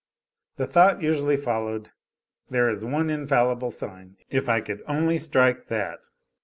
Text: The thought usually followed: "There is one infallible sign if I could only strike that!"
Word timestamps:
The 0.55 0.65
thought 0.65 1.03
usually 1.03 1.37
followed: 1.37 1.91
"There 2.49 2.67
is 2.67 2.83
one 2.83 3.11
infallible 3.11 3.69
sign 3.69 4.17
if 4.31 4.49
I 4.49 4.59
could 4.59 4.81
only 4.87 5.19
strike 5.19 5.67
that!" 5.67 6.09